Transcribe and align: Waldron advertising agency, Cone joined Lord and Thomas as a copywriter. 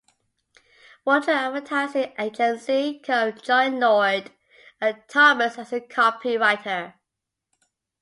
Waldron 1.05 1.37
advertising 1.37 2.11
agency, 2.17 2.99
Cone 3.05 3.37
joined 3.43 3.79
Lord 3.81 4.31
and 4.81 4.97
Thomas 5.07 5.59
as 5.59 5.71
a 5.73 5.79
copywriter. 5.79 6.95